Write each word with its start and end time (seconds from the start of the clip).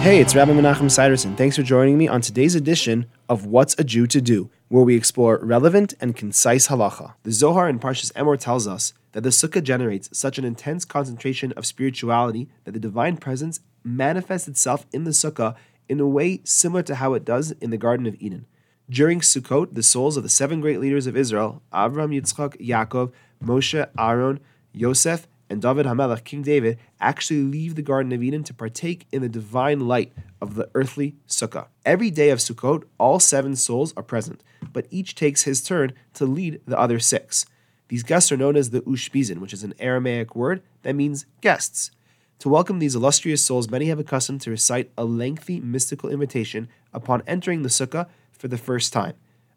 Hey, 0.00 0.18
it's 0.18 0.34
Rabbi 0.34 0.52
Menachem 0.52 0.90
Siderson. 0.90 1.36
Thanks 1.36 1.56
for 1.56 1.62
joining 1.62 1.98
me 1.98 2.08
on 2.08 2.22
today's 2.22 2.54
edition 2.54 3.04
of 3.28 3.44
What's 3.44 3.78
a 3.78 3.84
Jew 3.84 4.06
to 4.06 4.22
Do, 4.22 4.48
where 4.68 4.82
we 4.82 4.96
explore 4.96 5.38
relevant 5.42 5.92
and 6.00 6.16
concise 6.16 6.68
halacha. 6.68 7.12
The 7.22 7.32
Zohar 7.32 7.68
in 7.68 7.78
Parshas 7.78 8.10
Emor 8.14 8.38
tells 8.38 8.66
us 8.66 8.94
that 9.12 9.20
the 9.20 9.28
sukkah 9.28 9.62
generates 9.62 10.08
such 10.18 10.38
an 10.38 10.46
intense 10.46 10.86
concentration 10.86 11.52
of 11.52 11.66
spirituality 11.66 12.48
that 12.64 12.72
the 12.72 12.80
divine 12.80 13.18
presence 13.18 13.60
manifests 13.84 14.48
itself 14.48 14.86
in 14.90 15.04
the 15.04 15.10
sukkah 15.10 15.54
in 15.86 16.00
a 16.00 16.06
way 16.06 16.40
similar 16.44 16.82
to 16.84 16.94
how 16.94 17.12
it 17.12 17.26
does 17.26 17.50
in 17.50 17.68
the 17.68 17.76
Garden 17.76 18.06
of 18.06 18.16
Eden. 18.20 18.46
During 18.88 19.20
Sukkot, 19.20 19.74
the 19.74 19.82
souls 19.82 20.16
of 20.16 20.22
the 20.22 20.30
seven 20.30 20.62
great 20.62 20.80
leaders 20.80 21.06
of 21.06 21.14
Israel, 21.14 21.62
Avram, 21.74 22.18
Yitzchak, 22.18 22.56
Yaakov, 22.58 23.12
Moshe, 23.44 23.86
Aaron, 23.98 24.40
Yosef, 24.72 25.28
and 25.50 25.60
David 25.60 25.84
Hamelech, 25.84 26.22
King 26.22 26.42
David, 26.42 26.78
actually 27.00 27.42
leave 27.42 27.74
the 27.74 27.82
Garden 27.82 28.12
of 28.12 28.22
Eden 28.22 28.44
to 28.44 28.54
partake 28.54 29.06
in 29.10 29.20
the 29.20 29.28
divine 29.28 29.80
light 29.80 30.12
of 30.40 30.54
the 30.54 30.70
earthly 30.74 31.16
sukkah. 31.28 31.66
Every 31.84 32.10
day 32.10 32.30
of 32.30 32.38
Sukkot, 32.38 32.84
all 32.98 33.18
seven 33.18 33.56
souls 33.56 33.92
are 33.96 34.02
present, 34.02 34.44
but 34.72 34.86
each 34.90 35.16
takes 35.16 35.42
his 35.42 35.60
turn 35.60 35.92
to 36.14 36.24
lead 36.24 36.60
the 36.66 36.78
other 36.78 37.00
six. 37.00 37.46
These 37.88 38.04
guests 38.04 38.30
are 38.30 38.36
known 38.36 38.56
as 38.56 38.70
the 38.70 38.82
Ushpizin, 38.82 39.38
which 39.38 39.52
is 39.52 39.64
an 39.64 39.74
Aramaic 39.80 40.36
word 40.36 40.62
that 40.82 40.94
means 40.94 41.26
guests. 41.40 41.90
To 42.38 42.48
welcome 42.48 42.78
these 42.78 42.94
illustrious 42.94 43.44
souls, 43.44 43.68
many 43.68 43.86
have 43.86 43.98
accustomed 43.98 44.40
to 44.42 44.50
recite 44.50 44.92
a 44.96 45.04
lengthy 45.04 45.58
mystical 45.58 46.08
invitation 46.08 46.68
upon 46.94 47.24
entering 47.26 47.62
the 47.62 47.68
sukkah 47.68 48.06
for 48.30 48.46
the 48.46 48.56
first 48.56 48.92
time. 48.92 49.14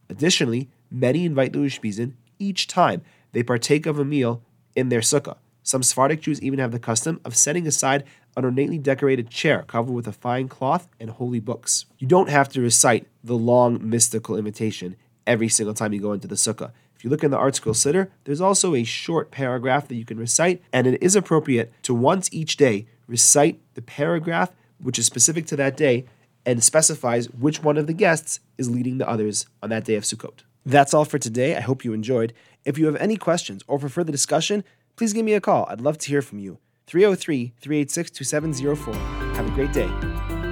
Additionally, 0.10 0.70
many 0.90 1.24
invite 1.24 1.54
the 1.54 1.60
Ushpizin 1.60 2.14
each 2.40 2.68
time 2.68 3.04
they 3.32 3.44
partake 3.44 3.86
of 3.86 4.00
a 4.00 4.04
meal 4.04 4.42
in 4.76 4.90
their 4.90 5.00
sukkah. 5.00 5.38
Some 5.64 5.82
Sephardic 5.82 6.22
Jews 6.22 6.42
even 6.42 6.60
have 6.60 6.74
the 6.74 6.80
custom 6.80 7.22
of 7.24 7.38
setting 7.38 7.66
aside 7.66 8.04
an 8.36 8.44
ornately 8.44 8.78
decorated 8.78 9.30
chair 9.30 9.64
covered 9.66 9.94
with 9.94 10.08
a 10.08 10.12
fine 10.12 10.50
cloth 10.50 10.90
and 11.00 11.10
holy 11.10 11.40
books. 11.40 11.86
You 12.00 12.08
don't 12.08 12.30
have 12.30 12.50
to 12.50 12.62
recite 12.62 13.08
the 13.24 13.38
long 13.38 13.90
mystical 13.90 14.36
invitation 14.36 14.98
every 15.26 15.48
single 15.48 15.74
time 15.74 15.94
you 15.94 16.02
go 16.02 16.12
into 16.12 16.28
the 16.28 16.36
sukkah. 16.36 16.72
If 16.96 17.06
you 17.06 17.10
look 17.10 17.24
in 17.24 17.32
the 17.32 17.38
ArtScroll 17.38 17.76
Siddur, 17.76 18.10
there's 18.26 18.42
also 18.42 18.76
a 18.76 18.84
short 18.84 19.32
paragraph 19.32 19.88
that 19.88 19.96
you 19.96 20.06
can 20.06 20.18
recite, 20.18 20.62
and 20.74 20.86
it 20.86 21.02
is 21.02 21.16
appropriate 21.16 21.72
to 21.84 21.94
once 21.94 22.30
each 22.34 22.58
day 22.58 22.88
recite 23.08 23.62
the 23.76 23.82
paragraph 23.82 24.52
which 24.80 25.00
is 25.00 25.06
specific 25.06 25.46
to 25.48 25.56
that 25.56 25.78
day 25.78 26.06
and 26.46 26.62
specifies 26.62 27.30
which 27.30 27.64
one 27.64 27.78
of 27.78 27.88
the 27.88 27.94
guests 27.94 28.42
is 28.58 28.70
leading 28.70 28.98
the 28.98 29.10
others 29.10 29.48
on 29.62 29.70
that 29.70 29.86
day 29.86 29.96
of 29.96 30.04
Sukkot. 30.04 30.44
That's 30.66 30.94
all 30.94 31.06
for 31.06 31.18
today. 31.18 31.56
I 31.56 31.62
hope 31.62 31.86
you 31.86 31.94
enjoyed. 31.94 32.34
If 32.66 32.78
you 32.78 32.86
have 32.86 32.96
any 32.98 33.18
questions 33.18 33.64
or 33.68 33.80
for 33.80 33.90
further 33.90 34.12
discussion, 34.12 34.64
please 34.96 35.14
give 35.14 35.26
me 35.26 35.34
a 35.34 35.42
call. 35.42 35.66
I'd 35.70 35.82
love 35.82 35.98
to 36.00 36.08
hear 36.08 36.22
from 36.22 36.40
you. 36.40 36.60
303 36.88 37.54
386 37.60 38.12
2704. 38.12 38.94
Have 39.36 39.48
a 39.48 39.52
great 39.52 39.74
day. 39.74 40.43